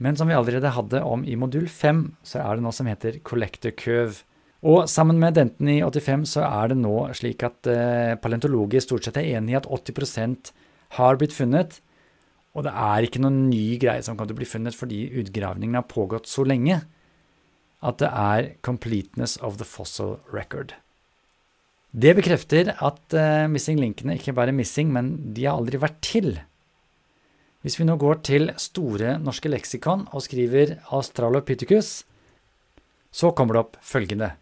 men 0.00 0.16
som 0.16 0.30
vi 0.30 0.36
allerede 0.38 0.72
hadde 0.72 1.02
om 1.04 1.26
i 1.28 1.36
modul 1.36 1.66
5, 1.68 2.04
så 2.24 2.40
er 2.40 2.56
det 2.56 2.64
noe 2.64 2.74
som 2.74 2.88
heter 2.88 3.18
collector 3.26 3.74
curve, 3.76 4.22
og 4.60 4.90
sammen 4.92 5.16
med 5.20 5.38
Denten 5.38 5.70
i 5.72 5.78
85 5.80 6.26
så 6.34 6.42
er 6.44 6.72
det 6.72 6.80
nå 6.82 6.94
slik 7.16 7.44
at 7.46 7.68
eh, 7.70 8.16
paleontologer 8.20 8.82
stort 8.84 9.06
sett 9.06 9.16
er 9.16 9.38
enig 9.38 9.54
i 9.54 9.60
at 9.60 9.68
80% 9.68 10.50
har 10.98 11.16
blitt 11.20 11.32
funnet. 11.32 11.78
Og 12.52 12.66
det 12.66 12.74
er 12.74 13.06
ikke 13.06 13.22
noen 13.22 13.46
ny 13.48 13.78
greie 13.80 14.02
som 14.04 14.18
kan 14.18 14.28
bli 14.28 14.48
funnet 14.48 14.76
fordi 14.76 15.06
utgravningene 15.22 15.80
har 15.80 15.88
pågått 15.88 16.28
så 16.28 16.44
lenge 16.44 16.82
at 17.80 18.02
det 18.02 18.10
er 18.10 18.50
completeness 18.66 19.38
of 19.40 19.56
the 19.56 19.64
fossil 19.64 20.18
record. 20.28 20.74
Det 21.90 22.12
bekrefter 22.18 22.74
at 22.76 23.16
eh, 23.16 23.48
missing 23.50 23.80
linkene 23.80 24.18
ikke 24.18 24.36
bare 24.36 24.52
er 24.52 24.58
missing, 24.60 24.92
men 24.92 25.32
de 25.34 25.48
har 25.48 25.56
aldri 25.56 25.80
vært 25.80 26.02
til. 26.04 26.34
Hvis 27.64 27.80
vi 27.80 27.88
nå 27.88 27.96
går 28.00 28.20
til 28.28 28.52
Store 28.60 29.16
norske 29.20 29.50
leksikon 29.50 30.04
og 30.12 30.24
skriver 30.24 30.76
Australopithecus, 30.92 32.04
så 33.10 33.32
kommer 33.34 33.56
det 33.56 33.64
opp 33.64 33.80
følgende. 33.82 34.34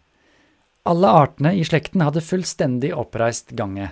Alle 0.87 1.09
artene 1.11 1.51
i 1.57 1.65
slekten 1.67 2.03
hadde 2.05 2.23
fullstendig 2.23 2.93
oppreist 2.95 3.51
gange. 3.57 3.91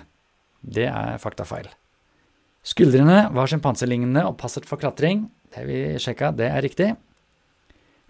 Det 0.60 0.88
er 0.88 1.20
faktafeil. 1.22 1.68
Skuldrene 2.66 3.28
var 3.34 3.50
sjimpanselignende 3.50 4.24
og 4.28 4.38
passet 4.40 4.66
for 4.68 4.80
klatring. 4.80 5.26
Det 5.54 5.64
vi 5.68 5.78
sjekka, 6.02 6.32
det 6.36 6.48
er 6.50 6.64
riktig. 6.64 6.88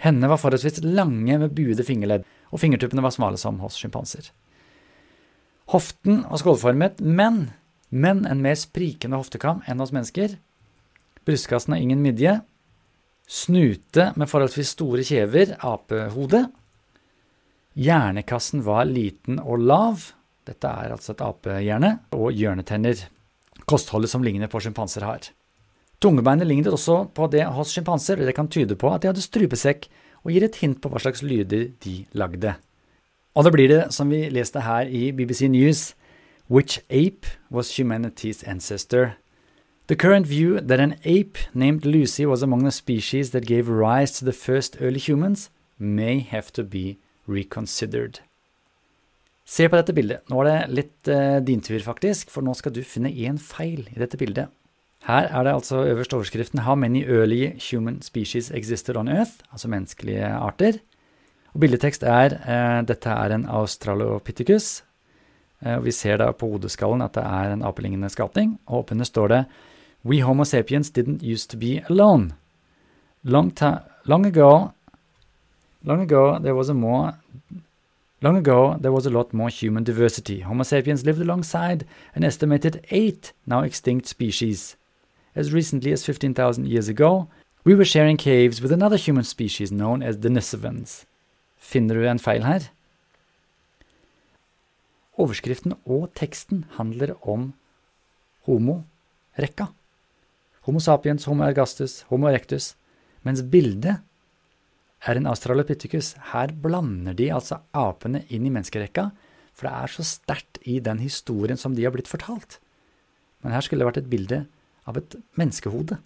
Hendene 0.02 0.30
var 0.30 0.40
forholdsvis 0.40 0.82
lange 0.86 1.38
med 1.42 1.54
buede 1.54 1.84
fingerledd, 1.86 2.26
og 2.54 2.62
fingertuppene 2.62 3.02
var 3.04 3.14
smale 3.14 3.38
som 3.40 3.58
hos 3.62 3.78
sjimpanser. 3.78 4.30
Hoften 5.74 6.22
var 6.24 6.40
skålformet, 6.40 7.02
men, 7.02 7.50
men 7.90 8.22
en 8.26 8.42
mer 8.44 8.56
sprikende 8.56 9.18
hoftekam 9.18 9.60
enn 9.68 9.82
hos 9.82 9.92
mennesker. 9.92 10.38
Brystkassen 11.28 11.74
har 11.74 11.82
ingen 11.82 12.00
midje. 12.00 12.38
Snute 13.28 14.12
med 14.16 14.30
forholdsvis 14.30 14.72
store 14.78 15.04
kjever, 15.04 15.58
apehode. 15.60 16.46
Hjernekassen 17.78 18.64
var 18.66 18.88
liten 18.90 19.38
og 19.38 19.62
lav. 19.62 20.08
Dette 20.48 20.66
er 20.66 20.94
altså 20.96 21.14
et 21.14 21.22
apehjerne. 21.22 21.92
Og 22.16 22.32
hjørnetenner. 22.34 23.04
Kostholdet 23.70 24.10
som 24.10 24.24
ligner 24.26 24.50
på 24.50 24.58
sjimpanser 24.64 25.06
har. 25.06 25.28
Tungebeinet 26.02 26.48
lignet 26.48 26.72
også 26.74 27.04
på 27.14 27.28
det 27.30 27.44
hos 27.54 27.74
sjimpanser, 27.74 28.18
og 28.18 28.26
det 28.26 28.34
kan 28.34 28.50
tyde 28.50 28.74
på 28.78 28.90
at 28.90 29.02
de 29.02 29.10
hadde 29.10 29.22
strupesekk, 29.22 29.86
og 30.24 30.34
gir 30.34 30.46
et 30.46 30.58
hint 30.62 30.80
på 30.82 30.90
hva 30.90 31.02
slags 31.02 31.22
lyder 31.22 31.70
de 31.84 31.94
lagde. 32.18 32.54
Og 33.38 33.46
da 33.46 33.52
blir 33.54 33.70
det, 33.70 33.80
som 33.94 34.10
vi 34.10 34.24
leste 34.30 34.62
her 34.66 34.90
i 34.90 35.10
BBC 35.14 35.46
News, 35.50 35.92
Which 36.50 36.80
ape 36.88 37.26
was 37.50 37.76
humanity's 37.76 38.42
ancestor? 38.42 39.18
The 39.86 39.96
current 39.96 40.26
view 40.26 40.60
that 40.60 40.80
an 40.80 40.96
ape 41.04 41.36
named 41.52 41.84
Lucy 41.84 42.24
was 42.24 42.42
among 42.42 42.64
the 42.64 42.72
species 42.72 43.30
that 43.30 43.46
gave 43.46 43.68
rise 43.68 44.18
to 44.18 44.24
the 44.24 44.32
first 44.32 44.80
early 44.80 44.98
humans 44.98 45.50
may 45.78 46.20
have 46.20 46.50
to 46.52 46.64
be 46.64 46.98
reconsidered. 47.28 48.22
Se 49.48 49.64
på 49.68 49.78
dette 49.78 49.94
bildet. 49.96 50.26
Nå 50.28 50.42
er 50.42 50.48
det 50.48 50.76
litt 50.76 51.08
eh, 51.08 51.38
din 51.40 51.62
tur, 51.64 51.80
faktisk, 51.80 52.28
for 52.32 52.44
nå 52.44 52.52
skal 52.56 52.74
du 52.74 52.82
finne 52.84 53.08
én 53.08 53.38
feil 53.40 53.86
i 53.94 54.00
dette 54.00 54.18
bildet. 54.20 54.52
Her 55.08 55.30
er 55.30 55.46
det 55.46 55.54
altså 55.54 55.86
øverst 55.88 56.12
overskriften 56.12 56.60
'How 56.60 56.74
many 56.74 57.04
early 57.04 57.56
human 57.70 58.02
species 58.02 58.50
existed 58.50 58.96
on 58.96 59.08
Earth?' 59.08 59.40
altså 59.52 59.68
menneskelige 59.68 60.26
arter. 60.26 60.72
Og 61.54 61.60
bildetekst 61.60 62.02
er 62.02 62.36
eh, 62.44 62.82
'Dette 62.84 63.08
er 63.08 63.34
en 63.34 63.46
australopithecus'. 63.46 64.82
Uh, 65.66 65.84
vi 65.84 65.90
ser 65.90 66.16
da 66.16 66.30
på 66.30 66.46
hodeskallen 66.46 67.02
at 67.02 67.14
det 67.14 67.24
er 67.24 67.52
en 67.52 67.62
apelignende 67.62 68.08
skapning, 68.08 68.60
og 68.66 68.78
oppunder 68.78 69.04
står 69.04 69.28
det 69.28 69.44
'We 70.04 70.20
homo 70.22 70.44
sapiens 70.44 70.90
didn't 70.90 71.24
used 71.32 71.50
to 71.50 71.58
be 71.58 71.80
alone'. 71.88 72.32
Long, 73.24 73.52
long 74.04 74.26
ago 74.26 74.70
Long 75.84 76.00
ago, 76.00 76.38
there 76.38 76.54
was 76.54 76.68
a 76.68 76.74
more 76.74 77.14
Long 78.20 78.36
ago, 78.36 78.76
there 78.80 78.90
was 78.90 79.06
a 79.06 79.10
lot 79.10 79.32
more 79.32 79.48
human 79.48 79.84
diversity. 79.84 80.40
Homo 80.40 80.64
sapiens 80.64 81.06
lived 81.06 81.20
alongside 81.20 81.86
an 82.16 82.24
estimated 82.24 82.84
eight 82.90 83.32
now 83.46 83.62
extinct 83.62 84.08
species. 84.08 84.74
As 85.36 85.52
recently 85.52 85.92
as 85.92 86.04
15,000 86.04 86.66
years 86.66 86.88
ago, 86.88 87.28
we 87.62 87.76
were 87.76 87.84
sharing 87.84 88.16
caves 88.16 88.60
with 88.60 88.72
another 88.72 88.96
human 88.96 89.22
species 89.22 89.70
known 89.70 90.02
as 90.02 90.16
Denisovans. 90.16 91.04
Finner 91.58 91.94
du 91.94 92.08
en 92.08 92.18
feil 92.18 92.42
her? 92.42 92.70
Overskriften 95.18 95.76
og 95.86 96.10
teksten 96.14 96.64
handler 96.74 97.14
om 97.22 97.52
homo-rekka. 98.46 99.68
Homo 100.66 100.82
sapiens, 100.82 101.24
homo 101.24 101.46
ergastus, 101.46 102.02
homo 102.10 102.26
erectus, 102.26 102.74
mens 103.22 103.42
bildet 103.42 104.02
er 105.06 105.18
en 105.18 105.28
australopithecus. 105.30 106.14
Her 106.32 106.52
blander 106.52 107.14
de 107.16 107.30
altså 107.34 107.60
apene 107.76 108.24
inn 108.28 108.46
i 108.46 108.52
menneskerekka, 108.52 109.10
for 109.54 109.68
det 109.68 109.74
er 109.74 109.92
så 109.92 110.06
sterkt 110.06 110.60
i 110.66 110.78
den 110.82 111.00
historien 111.02 111.58
som 111.58 111.74
de 111.74 111.86
har 111.86 111.94
blitt 111.94 112.10
fortalt. 112.10 112.58
Men 113.42 113.54
her 113.54 113.64
skulle 113.64 113.82
det 113.82 113.90
vært 113.90 114.02
et 114.02 114.10
bilde 114.10 114.44
av 114.88 114.98
et 114.98 115.18
menneskehode. 115.38 115.98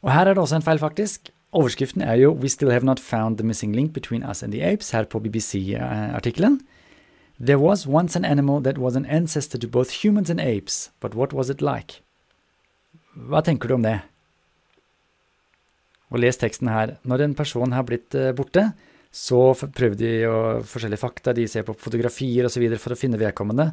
Og 0.00 0.12
her 0.12 0.26
er 0.26 0.36
det 0.36 0.42
også 0.42 0.60
en 0.60 0.64
feil, 0.64 0.80
faktisk. 0.80 1.30
Overskriften 1.52 2.02
er 2.02 2.14
jo 2.14 2.32
'We 2.32 2.48
still 2.48 2.70
have 2.70 2.84
not 2.84 3.00
found 3.00 3.38
the 3.38 3.46
missing 3.46 3.74
link 3.74 3.92
between 3.92 4.22
us 4.22 4.42
and 4.42 4.52
the 4.52 4.62
apes', 4.62 4.92
her 4.92 5.04
på 5.04 5.18
BBC-artikkelen. 5.20 6.60
There 7.40 7.58
was 7.58 7.86
once 7.86 8.16
an 8.16 8.24
animal 8.24 8.62
that 8.62 8.78
was 8.78 8.96
an 8.96 9.06
ancestor 9.06 9.58
to 9.58 9.68
both 9.68 10.04
humans 10.04 10.30
and 10.30 10.40
apes, 10.40 10.90
but 11.00 11.14
what 11.14 11.32
was 11.32 11.50
it 11.50 11.60
like? 11.60 12.02
Hva 13.16 13.40
tenker 13.42 13.68
du 13.68 13.74
om 13.74 13.82
det? 13.82 14.00
Og 16.10 16.22
les 16.22 16.36
teksten 16.36 16.70
her. 16.70 16.96
Når 17.06 17.24
en 17.24 17.36
person 17.38 17.72
har 17.72 17.86
blitt 17.86 18.14
eh, 18.18 18.32
borte, 18.36 18.70
så 19.10 19.54
prøver 19.74 19.96
de 19.98 20.10
forskjellige 20.70 21.02
fakta, 21.02 21.34
de 21.34 21.46
ser 21.50 21.64
på 21.66 21.74
fotografier 21.74 22.46
osv. 22.46 22.62
for 22.78 22.94
å 22.94 22.98
finne 22.98 23.18
vedkommende. 23.18 23.72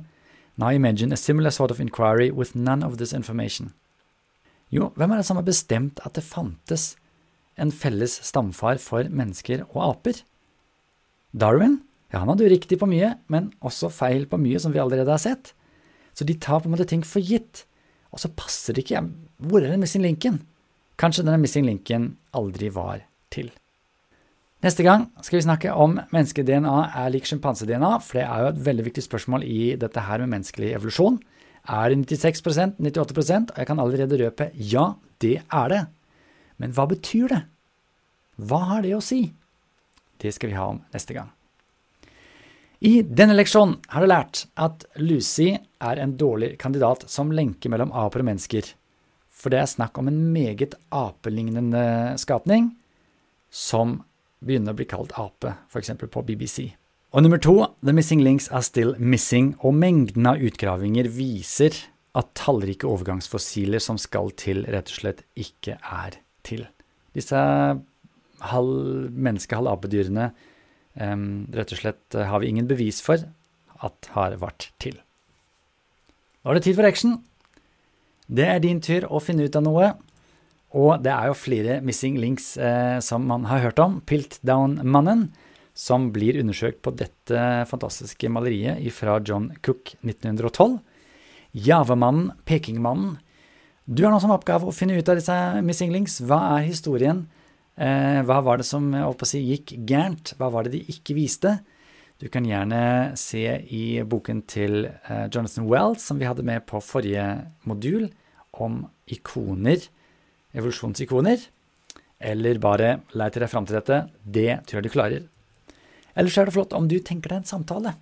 Now 0.58 0.74
imagine 0.74 1.14
a 1.14 1.18
similar 1.18 1.52
sort 1.52 1.72
of 1.72 1.80
inquiry 1.80 2.32
with 2.32 2.56
none 2.56 2.84
of 2.84 2.98
this 2.98 3.14
information. 3.14 3.74
Jo, 4.74 4.92
hvem 4.98 5.14
er 5.14 5.22
det 5.22 5.28
som 5.28 5.38
har 5.38 5.46
bestemt 5.46 6.02
at 6.04 6.18
det 6.18 6.26
fantes 6.26 6.96
en 7.58 7.72
felles 7.72 8.18
stamfar 8.26 8.82
for 8.82 9.06
mennesker 9.14 9.64
og 9.70 9.84
aper? 9.86 10.24
Darwin? 11.38 11.80
Ja, 12.12 12.24
han 12.24 12.32
hadde 12.32 12.48
jo 12.48 12.52
riktig 12.56 12.80
på 12.82 12.90
mye, 12.90 13.14
men 13.30 13.52
også 13.62 13.92
feil 13.94 14.26
på 14.28 14.40
mye 14.42 14.60
som 14.64 14.74
vi 14.74 14.82
allerede 14.82 15.14
har 15.14 15.22
sett. 15.22 15.54
Så 16.18 16.26
de 16.26 16.34
tar 16.42 16.64
på 16.64 16.70
en 16.70 16.74
måte 16.74 16.88
ting 16.90 17.04
for 17.06 17.22
gitt, 17.22 17.66
og 18.10 18.24
så 18.24 18.32
passer 18.34 18.74
det 18.74 18.88
ikke. 18.88 19.04
Hvor 19.38 19.62
er 19.62 19.76
den 19.76 19.84
med 19.84 19.92
sin 19.92 20.06
linken? 20.06 20.42
Kanskje 20.98 21.24
denne 21.26 21.40
missing 21.42 21.68
linken 21.68 22.16
aldri 22.38 22.72
var 22.74 23.04
til. 23.34 23.52
Neste 24.66 24.82
gang 24.82 25.06
skal 25.22 25.38
vi 25.38 25.46
snakke 25.46 25.74
om 25.78 26.00
menneske-DNA 26.10 26.78
er 26.98 27.12
lik 27.14 27.28
sjimpanse-DNA, 27.30 27.92
for 28.02 28.18
det 28.18 28.24
er 28.26 28.42
jo 28.42 28.48
et 28.50 28.64
veldig 28.66 28.86
viktig 28.88 29.04
spørsmål 29.06 29.46
i 29.46 29.76
dette 29.78 30.02
her 30.08 30.24
med 30.24 30.34
menneskelig 30.34 30.72
evolusjon. 30.80 31.20
Er 31.68 31.92
det 31.92 32.08
96% 32.08 32.80
98% 32.80 33.52
Og 33.52 33.60
jeg 33.60 33.68
kan 33.68 33.80
allerede 33.84 34.18
røpe 34.24 34.50
ja, 34.56 34.96
det 35.20 35.42
er 35.52 35.70
det. 35.70 35.84
Men 36.58 36.74
hva 36.74 36.88
betyr 36.90 37.28
det? 37.30 37.42
Hva 38.38 38.62
har 38.72 38.86
det 38.86 38.96
å 38.98 39.04
si? 39.04 39.28
Det 40.18 40.34
skal 40.34 40.50
vi 40.50 40.58
ha 40.58 40.72
om 40.72 40.82
neste 40.96 41.14
gang. 41.14 41.30
I 42.82 43.02
denne 43.02 43.36
leksjonen 43.38 43.78
har 43.90 44.02
du 44.02 44.10
lært 44.10 44.46
at 44.58 44.86
Lucy 45.02 45.52
er 45.58 46.02
en 46.02 46.18
dårlig 46.18 46.56
kandidat 46.62 47.06
som 47.10 47.34
lenke 47.34 47.70
mellom 47.70 47.94
aper 47.94 48.22
og 48.22 48.30
mennesker 48.30 48.70
for 49.38 49.54
det 49.54 49.62
er 49.62 49.70
snakk 49.70 49.98
om 50.02 50.10
en 50.10 50.20
meget 50.34 50.74
apelignende 50.94 52.18
skapning 52.18 52.72
som 53.54 54.02
begynner 54.44 54.74
å 54.74 54.78
bli 54.78 54.88
kalt 54.90 55.14
ape, 55.18 55.54
f.eks. 55.70 55.94
på 56.02 56.24
BBC. 56.26 56.72
Og 57.16 57.24
nummer 57.24 57.40
to, 57.42 57.56
The 57.86 57.94
Missing 57.96 58.22
Links 58.26 58.50
are 58.52 58.66
still 58.66 58.96
missing, 59.00 59.54
og 59.64 59.78
mengden 59.78 60.28
av 60.30 60.42
utgravinger 60.44 61.08
viser 61.14 61.78
at 62.18 62.34
tallrike 62.38 62.90
overgangsfossiler 62.90 63.82
som 63.84 64.00
skal 64.02 64.34
til, 64.38 64.66
rett 64.68 64.92
og 64.92 65.00
slett 65.00 65.24
ikke 65.40 65.78
er 65.80 66.20
til. 66.46 66.66
Disse 67.16 67.40
halv 68.52 69.10
menneske, 69.14 69.58
halv 69.58 69.72
apedyrene 69.72 70.32
rett 70.98 71.74
og 71.74 71.78
slett 71.80 72.18
har 72.18 72.42
vi 72.42 72.50
ingen 72.52 72.70
bevis 72.70 73.00
for 73.06 73.22
at 73.86 74.10
har 74.16 74.38
vært 74.42 74.72
til. 74.82 74.98
Nå 76.42 76.52
er 76.52 76.58
det 76.58 76.66
tid 76.66 76.78
for 76.78 76.90
action. 76.90 77.20
Det 78.28 78.48
er 78.48 78.60
din 78.64 78.82
tur 78.84 79.08
å 79.08 79.22
finne 79.24 79.48
ut 79.48 79.56
av 79.56 79.64
noe. 79.66 79.92
Og 80.76 81.00
det 81.04 81.14
er 81.14 81.30
jo 81.30 81.38
flere 81.40 81.80
missing 81.86 82.18
links 82.20 82.56
eh, 82.60 83.00
som 83.04 83.24
man 83.30 83.48
har 83.48 83.64
hørt 83.64 83.80
om. 83.80 84.02
Piltdown-mannen, 84.08 85.30
som 85.78 86.10
blir 86.12 86.40
undersøkt 86.42 86.82
på 86.84 86.92
dette 87.00 87.46
fantastiske 87.70 88.30
maleriet 88.34 88.84
fra 88.96 89.18
John 89.24 89.54
Cook 89.64 89.96
1912. 90.02 90.76
Javamannen, 91.68 92.34
Pekingmannen. 92.46 93.16
Du 93.88 94.04
har 94.04 94.12
nå 94.12 94.20
som 94.20 94.34
oppgave 94.36 94.68
å 94.68 94.76
finne 94.76 94.98
ut 95.00 95.10
av 95.10 95.16
disse 95.16 95.38
missing 95.64 95.94
links. 95.96 96.20
Hva 96.28 96.42
er 96.58 96.68
historien? 96.68 97.24
Eh, 97.80 98.20
hva 98.28 98.42
var 98.44 98.60
det 98.60 98.68
som 98.68 98.92
si, 99.24 99.40
gikk 99.54 99.78
gærent? 99.88 100.36
Hva 100.36 100.52
var 100.52 100.68
det 100.68 100.76
de 100.76 100.84
ikke 100.92 101.16
viste? 101.16 101.56
Du 102.18 102.26
kan 102.34 102.46
gjerne 102.50 103.14
se 103.20 103.44
i 103.70 104.02
boken 104.02 104.42
til 104.50 104.88
eh, 104.88 105.28
Jonathan 105.30 105.68
Wells, 105.70 106.02
som 106.08 106.18
vi 106.18 106.26
hadde 106.26 106.46
med 106.46 106.64
på 106.66 106.82
forrige 106.82 107.26
modul, 107.70 108.08
om 108.58 108.82
ikoner, 109.06 109.84
evolusjonsikoner. 110.58 111.44
Eller 112.18 112.58
bare 112.58 112.96
leite 113.14 113.44
deg 113.44 113.52
fram 113.52 113.68
til 113.70 113.78
dette. 113.78 114.00
Det 114.26 114.50
tror 114.66 114.80
jeg 114.80 114.88
du 114.88 114.96
klarer. 114.96 115.28
Ellers 116.18 116.40
er 116.42 116.50
det 116.50 116.56
flott 116.56 116.74
om 116.74 116.88
du 116.90 116.98
tenker 117.06 117.30
deg 117.30 117.44
en 117.44 117.52
samtale. 117.52 117.94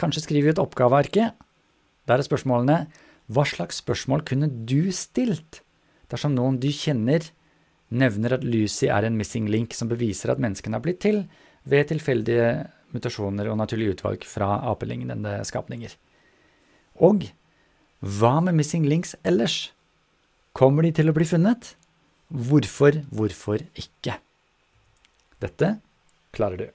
Kanskje 0.00 0.24
skriver 0.24 0.48
vi 0.48 0.54
et 0.54 0.62
oppgavearke. 0.62 1.28
Der 2.08 2.16
er 2.16 2.24
spørsmålene 2.24 2.86
Hva 3.28 3.44
slags 3.44 3.82
spørsmål 3.82 4.24
kunne 4.24 4.48
du 4.48 4.88
stilt 4.96 5.60
dersom 6.08 6.32
noen 6.32 6.56
du 6.56 6.70
kjenner, 6.72 7.20
nevner 7.92 8.38
at 8.38 8.46
Lucy 8.48 8.88
er 8.88 9.04
en 9.04 9.18
missing 9.20 9.44
link 9.52 9.76
som 9.76 9.90
beviser 9.92 10.32
at 10.32 10.40
menneskene 10.40 10.78
har 10.78 10.84
blitt 10.84 11.02
til 11.04 11.26
ved 11.68 11.90
tilfeldige 11.90 12.48
mutasjoner 12.94 13.50
og 13.50 13.58
naturlig 13.60 13.92
utvalg 13.94 14.24
fra 14.28 14.54
apelignende 14.70 15.38
skapninger. 15.48 15.92
Og 17.04 17.28
hva 17.98 18.38
med 18.44 18.58
missing 18.58 18.86
links 18.88 19.16
ellers? 19.26 19.72
Kommer 20.56 20.86
de 20.86 20.94
til 20.94 21.10
å 21.10 21.14
bli 21.16 21.26
funnet? 21.28 21.74
Hvorfor, 22.28 23.02
hvorfor 23.14 23.62
ikke? 23.78 24.18
Dette 25.42 25.76
klarer 26.34 26.64
du. 26.64 26.68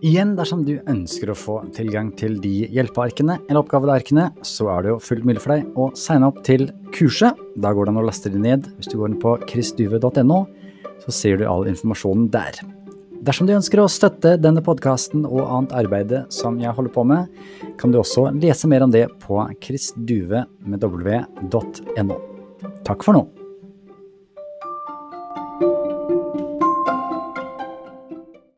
Igjen, 0.00 0.32
dersom 0.32 0.62
du 0.64 0.78
ønsker 0.88 1.28
å 1.28 1.36
få 1.36 1.58
tilgang 1.76 2.08
til 2.16 2.38
de 2.40 2.66
hjelpearkene 2.72 3.36
eller 3.42 3.60
oppgavearkene, 3.60 4.30
så 4.44 4.70
er 4.72 4.84
det 4.84 4.92
jo 4.94 5.00
fullt 5.04 5.28
mulig 5.28 5.42
for 5.44 5.52
deg 5.52 5.80
å 5.80 5.90
signe 5.96 6.28
opp 6.30 6.40
til 6.46 6.70
kurset. 6.96 7.39
Da 7.56 7.72
går 7.74 7.86
det 7.86 7.94
an 7.94 8.02
å 8.02 8.06
laste 8.06 8.30
det 8.32 8.40
ned. 8.42 8.68
Hvis 8.78 8.90
du 8.92 8.98
går 9.00 9.08
inn 9.12 9.22
på 9.22 9.36
chrisduve.no, 9.50 10.38
så 11.00 11.10
ser 11.14 11.40
du 11.40 11.48
all 11.48 11.66
informasjonen 11.70 12.28
der. 12.32 12.60
Dersom 13.20 13.46
du 13.48 13.52
ønsker 13.52 13.82
å 13.82 13.88
støtte 13.92 14.38
denne 14.40 14.62
podkasten 14.64 15.26
og 15.28 15.42
annet 15.44 15.74
arbeid 15.76 16.14
som 16.32 16.56
jeg 16.62 16.72
holder 16.76 16.94
på 16.94 17.04
med, 17.08 17.28
kan 17.80 17.92
du 17.92 17.98
også 18.00 18.30
lese 18.36 18.68
mer 18.70 18.86
om 18.86 18.92
det 18.94 19.06
på 19.20 19.42
chrisduve.no. 19.60 20.46
Takk 22.88 23.04
for 23.04 23.12
nå. 23.16 23.39